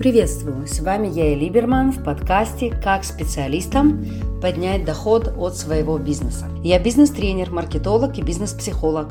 [0.00, 0.66] Приветствую!
[0.66, 4.02] С вами я, Либерман, в подкасте «Как специалистам
[4.40, 6.46] поднять доход от своего бизнеса».
[6.64, 9.08] Я бизнес-тренер, маркетолог и бизнес-психолог.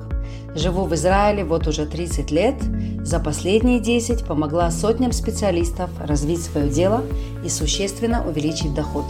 [0.55, 2.55] Живу в Израиле вот уже 30 лет.
[3.03, 7.03] За последние 10 помогла сотням специалистов развить свое дело
[7.45, 9.05] и существенно увеличить доход.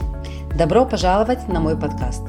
[0.58, 2.24] Добро пожаловать на мой подкаст.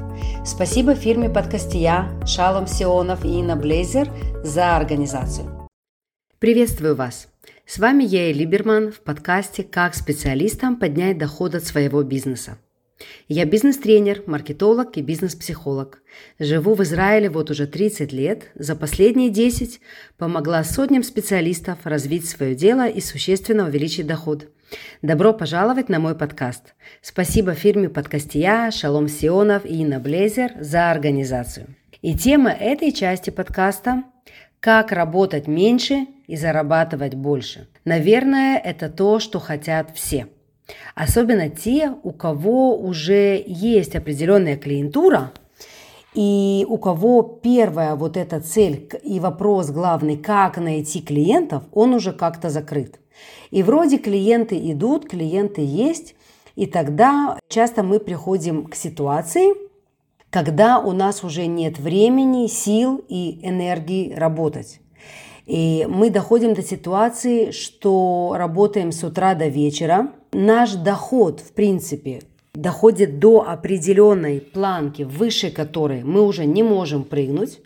[0.45, 4.13] Спасибо фирме «Подкастия», Шалом Сионов и Инна Блейзер
[4.45, 5.49] за организацию.
[6.39, 7.27] Приветствую вас!
[7.73, 12.59] С вами я, Либерман, в подкасте «Как специалистам поднять доход от своего бизнеса».
[13.29, 16.03] Я бизнес-тренер, маркетолог и бизнес-психолог.
[16.41, 18.51] Живу в Израиле вот уже 30 лет.
[18.57, 19.81] За последние 10
[20.19, 24.49] помогла сотням специалистов развить свое дело и существенно увеличить доход.
[25.01, 26.75] Добро пожаловать на мой подкаст.
[27.03, 31.69] Спасибо фирме Подкастия, Шалом Сионов и Инна Блейзер за организацию.
[32.03, 34.03] И тема этой части подкаста–
[34.61, 37.69] как работать меньше и зарабатывать больше.
[37.85, 40.29] Наверное, это то, что хотят все.
[40.95, 45.33] Особенно те, у кого уже есть определенная клиентура,
[46.15, 52.13] и у кого первая вот эта цель и вопрос главный, как найти клиентов, он уже
[52.13, 52.99] как-то закрыт.
[53.51, 56.15] И вроде клиенты идут, клиенты есть,
[56.57, 59.70] и тогда часто мы приходим к ситуации,
[60.31, 64.81] когда у нас уже нет времени, сил и энергии работать.
[65.47, 70.13] И мы доходим до ситуации, что работаем с утра до вечера.
[70.33, 72.23] Наш доход, в принципе,
[72.55, 77.59] доходит до определенной планки, выше которой мы уже не можем прыгнуть,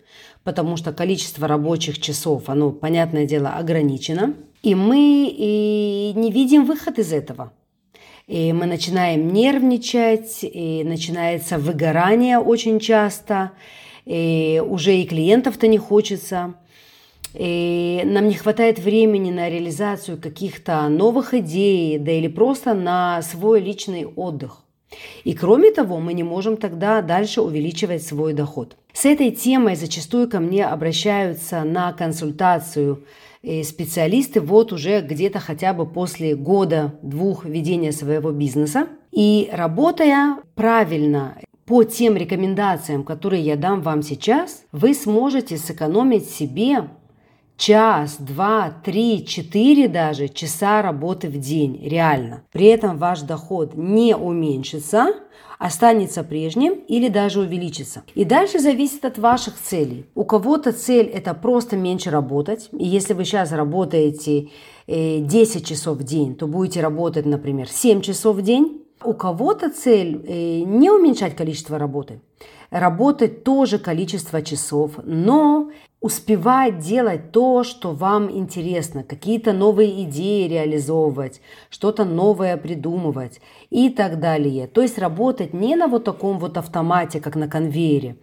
[0.43, 4.33] потому что количество рабочих часов, оно, понятное дело, ограничено.
[4.63, 7.51] И мы и не видим выход из этого.
[8.27, 13.51] И мы начинаем нервничать, и начинается выгорание очень часто,
[14.05, 16.55] и уже и клиентов-то не хочется–
[17.37, 23.59] и нам не хватает времени на реализацию каких-то новых идей, да или просто на свой
[23.59, 24.61] личный отдых.
[25.25, 28.77] И кроме того, мы не можем тогда дальше увеличивать свой доход.
[28.93, 33.03] С этой темой зачастую ко мне обращаются на консультацию
[33.45, 38.87] э, специалисты вот уже где-то хотя бы после года-двух ведения своего бизнеса.
[39.11, 46.89] И работая правильно по тем рекомендациям, которые я дам вам сейчас, вы сможете сэкономить себе
[47.57, 52.43] час, два, три, четыре даже часа работы в день, реально.
[52.51, 55.07] При этом ваш доход не уменьшится,
[55.59, 58.03] останется прежним или даже увеличится.
[58.13, 60.05] И дальше зависит от ваших целей.
[60.15, 62.69] У кого-то цель это просто меньше работать.
[62.77, 64.49] И если вы сейчас работаете
[64.87, 68.81] 10 э, часов в день, то будете работать, например, 7 часов в день.
[69.03, 72.21] У кого-то цель э, не уменьшать количество работы,
[72.69, 75.69] работать тоже количество часов, но
[76.05, 84.19] успевать делать то, что вам интересно, какие-то новые идеи реализовывать, что-то новое придумывать и так
[84.19, 84.67] далее.
[84.67, 88.17] То есть работать не на вот таком вот автомате, как на конвейере,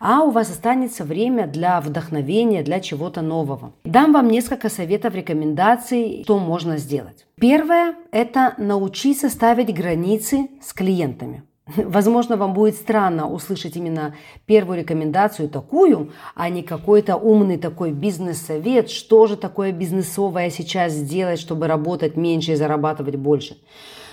[0.00, 3.72] а у вас останется время для вдохновения, для чего-то нового.
[3.84, 7.24] Дам вам несколько советов, рекомендаций, что можно сделать.
[7.40, 11.44] Первое– это научиться ставить границы с клиентами.
[11.76, 14.14] Возможно, вам будет странно услышать именно
[14.46, 21.38] первую рекомендацию такую, а не какой-то умный такой бизнес-совет, что же такое бизнесовое сейчас сделать,
[21.38, 23.58] чтобы работать меньше и зарабатывать больше.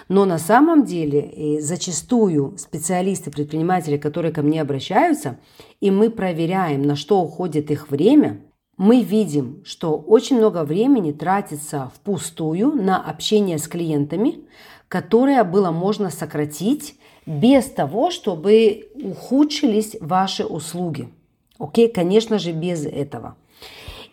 [0.08, 5.40] Но на самом деле зачастую специалисты, предприниматели, которые ко мне обращаются,
[5.80, 8.42] и мы проверяем, на что уходит их время,
[8.78, 14.46] мы видим, что очень много времени тратится впустую на общение с клиентами,
[14.90, 21.10] которое было можно сократить без того, чтобы ухудшились ваши услуги.
[21.58, 23.36] Окей, конечно же, без этого.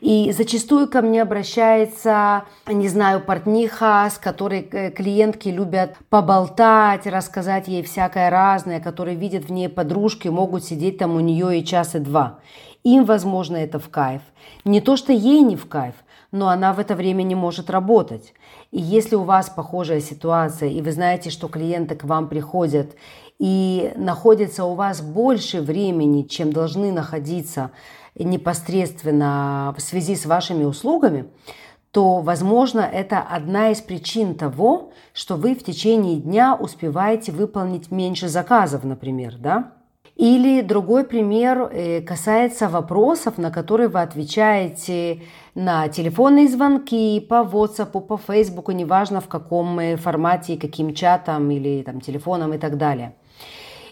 [0.01, 7.69] И зачастую ко мне обращается, не знаю, портниха, с которой э, клиентки любят поболтать, рассказать
[7.69, 11.95] ей всякое разное, которые видят в ней подружки, могут сидеть там у нее и час,
[11.95, 12.41] и два.
[12.83, 14.23] Им, возможно, это в кайф.
[14.65, 15.95] Не то, что ей не в кайф,
[16.33, 18.35] но она в это время не может работать.
[18.71, 22.97] И если у вас похожая ситуация, и вы знаете, что клиенты к вам приходят
[23.39, 27.71] и находятся у вас больше времени, чем должны находиться
[28.15, 31.27] непосредственно в связи с вашими услугами,
[31.91, 38.29] то, возможно, это одна из причин того, что вы в течение дня успеваете выполнить меньше
[38.29, 39.73] заказов, например, да?
[40.17, 45.23] Или другой пример э, касается вопросов, на которые вы отвечаете
[45.55, 51.83] на телефонные звонки, по WhatsApp, по Facebook, неважно в каком э, формате, каким чатом или
[51.83, 53.15] там, телефоном и так далее.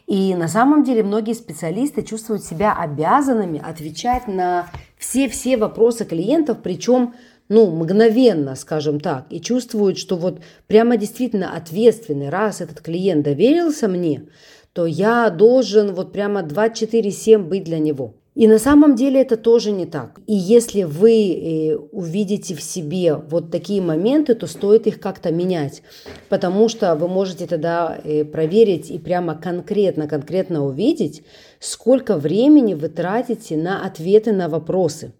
[0.06, 4.66] И на самом деле многие специалисты чувствуют себя обязанными отвечать на
[4.98, 7.14] все-все вопросы клиентов, причем
[7.48, 13.88] ну, мгновенно, скажем так, и чувствуют, что вот прямо действительно ответственный, раз этот клиент доверился
[13.88, 14.24] мне,
[14.72, 18.14] то я должен вот прямо 24-7 быть для него.
[18.36, 20.20] И на самом деле это тоже не так.
[20.26, 25.82] И если вы э, увидите в себе вот такие моменты, то стоит их как-то менять,
[26.28, 31.24] потому что вы можете тогда э, проверить и прямо конкретно, конкретно увидеть,
[31.60, 35.12] сколько времени вы тратите на ответы на вопросы.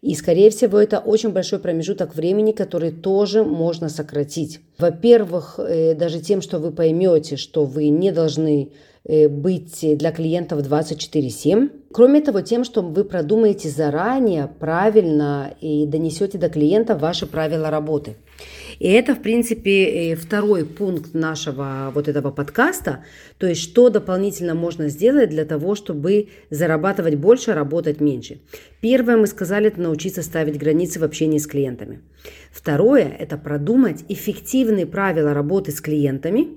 [0.00, 4.60] И, скорее всего, это очень большой промежуток времени, который тоже можно сократить.
[4.78, 8.70] Во-первых, э, даже тем, что вы поймете, что вы не должны
[9.08, 11.70] Э, быть для клиентов 24-7.
[11.92, 18.16] Кроме того, тем, что вы продумаете заранее правильно и донесете до клиента ваши правила работы.
[18.78, 23.04] И это, в принципе, второй пункт нашего вот этого подкаста,
[23.38, 28.40] то есть что дополнительно можно сделать для того, чтобы зарабатывать больше, работать меньше.
[28.80, 32.00] Первое, мы сказали, это научиться ставить границы в общении с клиентами.
[32.52, 36.48] Второе– это продумать эффективные правила работы с клиентами,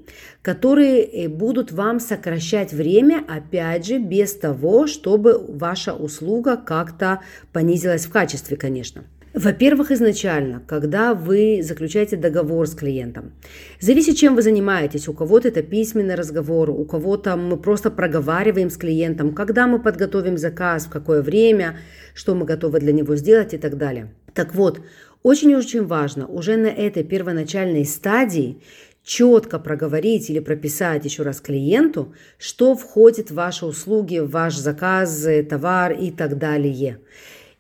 [0.42, 7.22] которые э, будут вам сокращать время, опять же, без того, чтобы ваша услуга как-то
[7.52, 9.04] понизилась в качестве, конечно.
[9.34, 13.32] Во-первых, изначально, когда вы заключаете договор с клиентом,
[13.80, 15.08] зависит, чем вы занимаетесь.
[15.08, 20.38] У кого-то это письменный разговор, у кого-то мы просто проговариваем с клиентом, когда мы подготовим
[20.38, 21.78] заказ, в какое время,
[22.14, 24.14] что мы готовы для него сделать и так далее.
[24.34, 24.82] Так вот,
[25.24, 28.62] очень-очень важно уже на этой первоначальной стадии
[29.04, 35.26] четко проговорить или прописать еще раз клиенту, что входит в ваши услуги, в ваш заказ,
[35.50, 37.00] товар и так далее.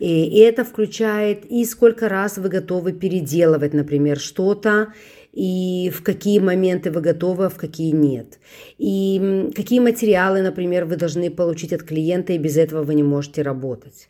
[0.01, 4.93] И это включает и сколько раз вы готовы переделывать, например, что-то,
[5.31, 8.39] и в какие моменты вы готовы, а в какие нет.
[8.79, 13.43] И какие материалы, например, вы должны получить от клиента, и без этого вы не можете
[13.43, 14.09] работать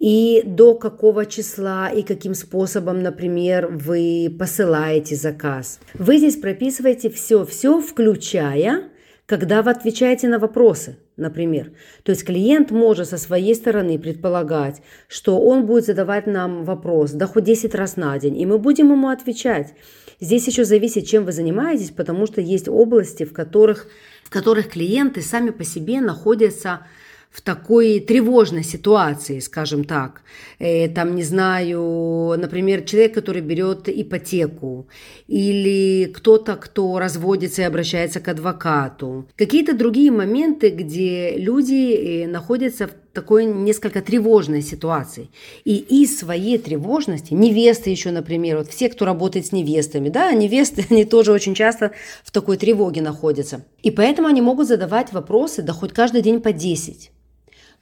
[0.00, 5.78] и до какого числа и каким способом, например, вы посылаете заказ.
[5.94, 8.90] Вы здесь прописываете все-все, включая,
[9.26, 11.72] когда вы отвечаете на вопросы, например.
[12.02, 17.26] То есть клиент может со своей стороны предполагать, что он будет задавать нам вопрос, да
[17.26, 19.74] хоть 10 раз на день, и мы будем ему отвечать.
[20.20, 23.88] Здесь еще зависит, чем вы занимаетесь, потому что есть области, в которых,
[24.22, 26.86] в которых клиенты сами по себе находятся
[27.32, 30.22] в такой тревожной ситуации, скажем так.
[30.58, 34.86] Э, там, не знаю, например, человек, который берет ипотеку,
[35.28, 39.26] или кто-то, кто разводится и обращается к адвокату.
[39.36, 45.30] Какие-то другие моменты, где люди э, находятся в такой несколько тревожной ситуации.
[45.64, 50.84] И из своей тревожности, невесты еще, например, вот все, кто работает с невестами, да, невесты,
[50.90, 51.92] они тоже очень часто
[52.24, 53.64] в такой тревоге находятся.
[53.82, 57.10] И поэтому они могут задавать вопросы, да хоть каждый день по 10.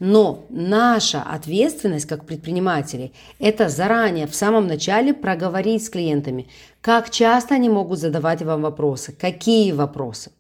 [0.01, 6.49] Но наша ответственность как предпринимателей– это заранее, в самом начале проговорить с клиентами,
[6.81, 10.33] как часто они могут задавать вам вопросы, какие вопросы.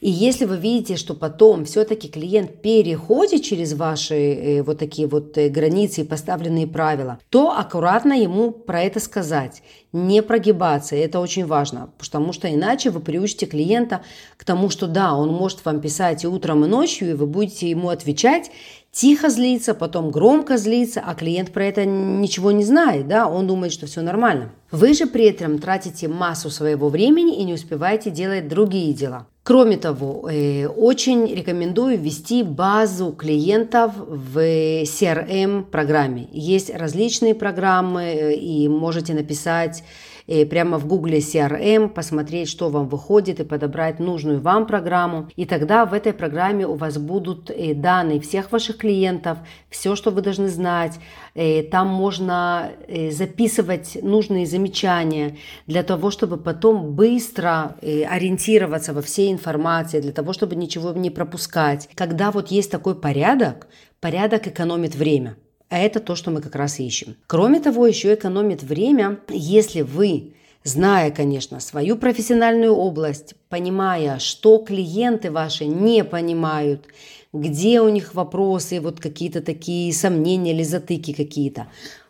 [0.00, 5.38] И если вы видите, что потом все-таки клиент переходит через ваши э, вот такие вот
[5.38, 9.62] э, границы и поставленные правила, то аккуратно ему про это сказать,
[9.92, 14.02] не прогибаться, это очень важно, потому что иначе вы приучите клиента
[14.36, 17.70] к тому, что да, он может вам писать и утром, и ночью, и вы будете
[17.70, 18.50] ему отвечать,
[18.94, 23.72] тихо злиться, потом громко злиться, а клиент про это ничего не знает, да, он думает,
[23.72, 24.52] что все нормально.
[24.70, 29.26] Вы же при этом тратите массу своего времени и не успеваете делать другие дела.
[29.42, 34.38] Кроме того, э, очень рекомендую ввести базу клиентов в
[34.84, 36.28] CRM-программе.
[36.32, 39.84] Есть различные программы, э, и можете написать
[40.26, 45.28] Э, прямо в гугле CRM, посмотреть, что вам выходит и подобрать нужную вам программу.
[45.36, 49.36] И тогда в этой программе у вас будут э, данные всех ваших клиентов,
[49.68, 50.98] все, что вы должны знать.
[51.34, 52.72] Э, там можно
[53.10, 60.54] записывать нужные замечания для того, чтобы потом быстро ориентироваться во всей информации, для того, чтобы
[60.56, 61.88] ничего не пропускать.
[61.94, 63.66] Когда вот есть такой порядок,
[64.00, 65.36] порядок экономит время.
[65.74, 67.16] А это то, что мы как раз ищем.
[67.26, 75.32] Кроме того, еще экономит время, если вы зная, конечно, свою профессиональную область, понимая, что клиенты
[75.32, 76.86] ваши не понимают,
[77.32, 81.66] где у них вопросы, вот какие-то такие сомнения или затыки какие-то,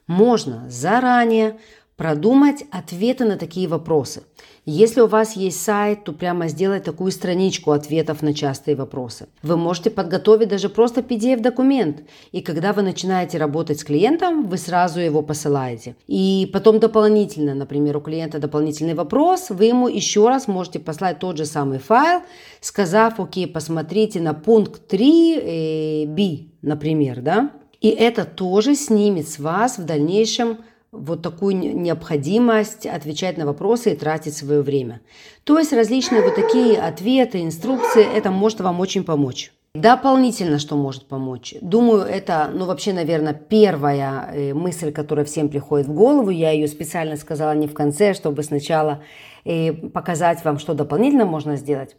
[0.06, 1.56] можно заранее
[1.96, 4.22] продумать ответы на такие вопросы.
[4.66, 9.28] Если у вас есть сайт, то прямо сделать такую страничку ответов на частые вопросы.
[9.42, 15.00] Вы можете подготовить даже просто PDF-документ, и когда вы начинаете работать с клиентом, вы сразу
[15.00, 15.96] его посылаете.
[16.06, 21.36] И потом дополнительно, например, у клиента дополнительный вопрос, вы ему еще раз можете послать тот
[21.36, 22.22] же самый файл,
[22.60, 27.50] сказав, окей, посмотрите на пункт 3b, э, например, да,
[27.82, 30.58] и это тоже снимет с вас в дальнейшем
[30.94, 35.00] вот такую необходимость отвечать на вопросы и тратить свое время.
[35.44, 39.52] То есть различные вот такие ответы, инструкции, это может вам очень помочь.
[39.74, 41.56] Дополнительно, что может помочь?
[41.60, 46.30] Думаю, это, ну, вообще, наверное, первая э, мысль, которая всем приходит в голову.
[46.30, 49.02] Я ее специально сказала не в конце, чтобы сначала
[49.44, 51.96] э, показать вам, что дополнительно можно сделать.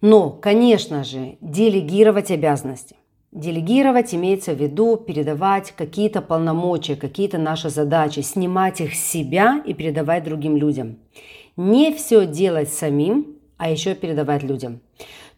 [0.00, 2.94] Но, конечно же, делегировать обязанности.
[3.34, 9.74] Делегировать имеется в виду передавать какие-то полномочия, какие-то наши задачи, снимать их с себя и
[9.74, 10.98] передавать другим людям.
[11.56, 14.78] Не все делать самим, а еще передавать людям.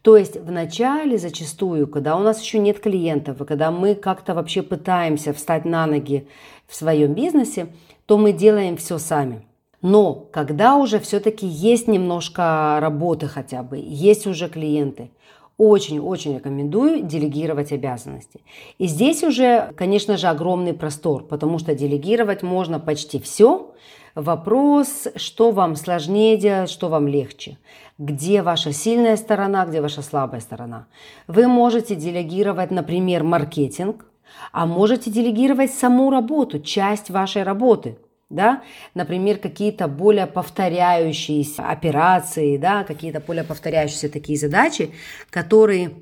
[0.03, 4.35] То есть в начале зачастую, когда у нас еще нет клиентов, и когда мы как-то
[4.35, 6.29] вообще пытаемся встать на ноги
[6.67, 7.69] в своем бизнесе,
[8.05, 9.47] то мы делаем все сами.
[9.81, 15.11] Но когда уже все-таки есть немножко работы хотя бы, есть уже клиенты,
[15.59, 18.41] очень-очень рекомендую делегировать обязанности.
[18.79, 23.73] И здесь уже, конечно же, огромный простор, потому что делегировать можно почти все.
[24.15, 27.59] Вопрос, что вам сложнее делать, что вам легче
[27.99, 30.87] где ваша сильная сторона, где ваша слабая сторона.
[31.27, 34.07] Вы можете делегировать, например, маркетинг,
[34.53, 37.99] а можете делегировать саму работу, часть вашей работы.
[38.29, 38.63] Да?
[38.95, 42.85] Например, какие-то более повторяющиеся операции, да?
[42.85, 44.91] какие-то более повторяющиеся такие задачи,
[45.31, 45.93] которые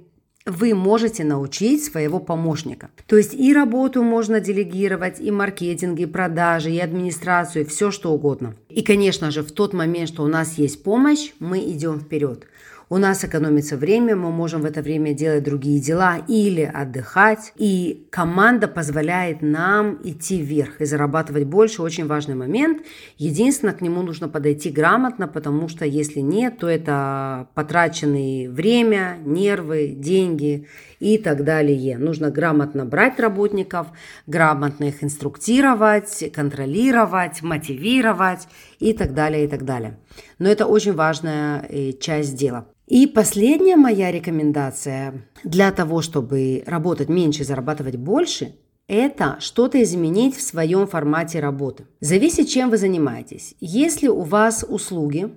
[0.46, 2.90] вы можете научить своего помощника.
[3.06, 8.54] То есть и работу можно делегировать, и маркетинг, и продажи, и администрацию, все что угодно.
[8.68, 12.46] И, конечно же, в тот момент, что у нас есть помощь, мы идем вперед.
[12.90, 17.52] У нас экономится время, мы можем в это время делать другие дела или отдыхать.
[17.56, 21.82] И команда позволяет нам идти вверх и зарабатывать больше.
[21.82, 22.82] Очень важный момент.
[23.16, 29.94] Единственное, к нему нужно подойти грамотно, потому что если нет, то это потраченное время, нервы,
[29.96, 30.68] деньги
[31.00, 31.96] и так далее.
[31.96, 33.88] Нужно грамотно брать работников,
[34.26, 38.46] грамотно их инструктировать, контролировать, мотивировать
[38.84, 39.98] и так далее, и так далее.
[40.38, 42.66] Но это очень важная э, часть дела.
[42.86, 48.52] И последняя моя рекомендация для того, чтобы работать меньше зарабатывать больше,
[48.86, 51.86] это что-то изменить в своем формате работы.
[52.00, 53.54] Зависит, чем вы занимаетесь.
[53.60, 55.30] Если у вас услуги,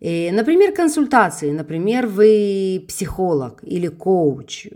[0.00, 4.68] э, например, консультации, например, вы психолог или коуч,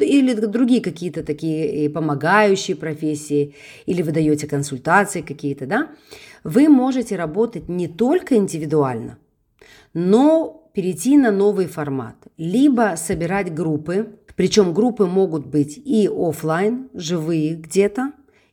[0.00, 3.54] или другие какие-то такие э, помогающие профессии,
[3.86, 5.90] или вы даете консультации какие-то, да,
[6.46, 9.18] вы можете работать не только индивидуально,
[9.94, 12.14] но перейти на новый формат.
[12.36, 18.12] Либо собирать группы, причем группы могут быть и офлайн, живые где-то,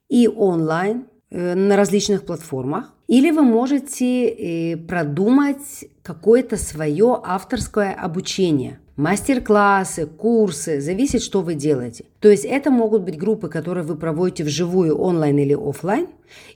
[0.10, 2.94] и онлайн э, на различных платформах.
[3.08, 12.06] Или вы можете э, продумать какое-то свое авторское обучение мастер-классы, курсы, зависит, что вы делаете.
[12.20, 16.08] То есть это могут быть группы, которые вы проводите вживую, онлайн или офлайн,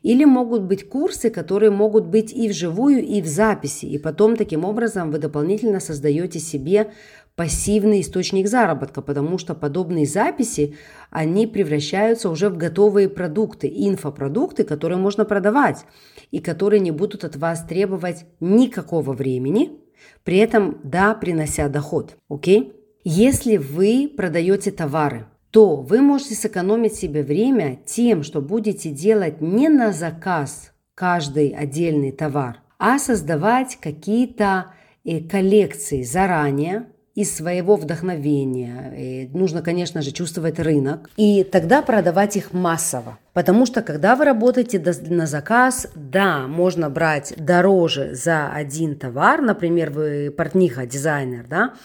[0.04, 3.86] или могут быть курсы, которые могут быть и вживую, и в записи.
[3.86, 6.92] И потом таким образом вы дополнительно создаете себе
[7.36, 10.76] пассивный источник заработка, потому что подобные записи,
[11.12, 15.86] они превращаются уже в готовые продукты, инфопродукты, которые можно продавать
[16.32, 19.87] и которые не будут от вас требовать никакого времени,
[20.24, 22.74] при этом, да, принося доход, окей?
[23.04, 29.70] Если вы продаете товары, то вы можете сэкономить себе время тем, что будете делать не
[29.70, 34.74] на заказ каждый отдельный товар, а создавать какие-то
[35.06, 36.88] э, коллекции заранее,
[37.18, 38.94] из своего вдохновения.
[38.96, 41.10] И нужно, конечно же, чувствовать рынок.
[41.18, 43.18] И тогда продавать их массово.
[43.38, 49.92] Потому что, когда вы работаете на заказ, да, можно брать дороже за один товар, например,
[49.92, 51.76] вы портниха, дизайнер, да,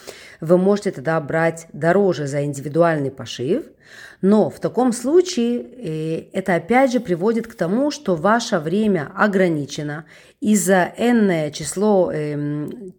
[0.41, 3.65] вы можете тогда брать дороже за индивидуальный пошив,
[4.23, 10.05] но в таком случае э, это опять же приводит к тому, что ваше время ограничено,
[10.39, 12.95] и за энное число эм,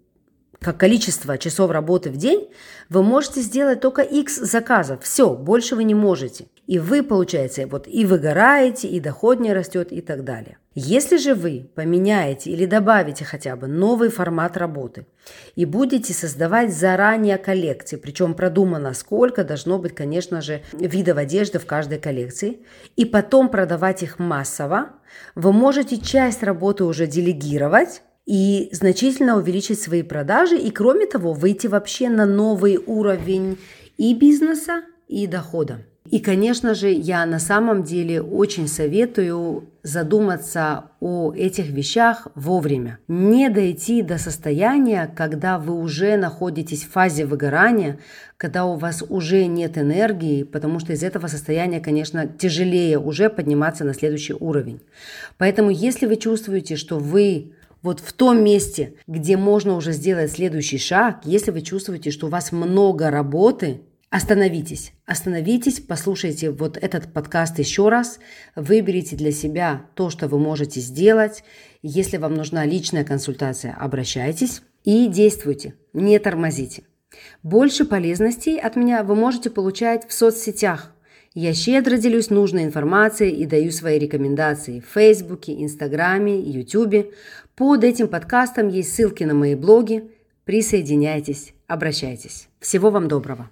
[0.64, 2.48] как количество часов работы в день,
[2.88, 5.02] вы можете сделать только X заказов.
[5.02, 6.46] Все, больше вы не можете.
[6.66, 10.56] И вы, получается, вот и выгораете, и доход не растет, и так далее.
[10.74, 15.06] Если же вы поменяете или добавите хотя бы новый формат работы
[15.54, 21.66] и будете создавать заранее коллекции, причем продумано, сколько должно быть, конечно же, видов одежды в
[21.66, 22.60] каждой коллекции,
[22.96, 24.92] и потом продавать их массово,
[25.34, 31.66] вы можете часть работы уже делегировать, и значительно увеличить свои продажи и, кроме того, выйти
[31.66, 33.58] вообще на новый уровень
[33.96, 35.80] и бизнеса, и дохода.
[36.10, 42.98] И, конечно же, я на самом деле очень советую задуматься о этих вещах вовремя.
[43.08, 47.98] Не дойти до состояния, когда вы уже находитесь в фазе выгорания,
[48.36, 53.84] когда у вас уже нет энергии, потому что из этого состояния, конечно, тяжелее уже подниматься
[53.84, 54.80] на следующий уровень.
[55.38, 57.54] Поэтому, если вы чувствуете, что вы
[57.84, 62.30] вот в том месте, где можно уже сделать следующий шаг, если вы чувствуете, что у
[62.30, 68.20] вас много работы, Остановитесь, остановитесь, послушайте вот этот подкаст еще раз,
[68.54, 71.42] выберите для себя то, что вы можете сделать.
[71.82, 76.84] Если вам нужна личная консультация, обращайтесь и действуйте, не тормозите.
[77.42, 80.93] Больше полезностей от меня вы можете получать в соцсетях.
[81.34, 87.10] Я щедро делюсь нужной информацией и даю свои рекомендации в Фейсбуке, Инстаграме, Ютубе.
[87.56, 90.08] Под этим подкастом есть ссылки на мои блоги.
[90.44, 92.48] Присоединяйтесь, обращайтесь.
[92.60, 93.50] Всего вам доброго!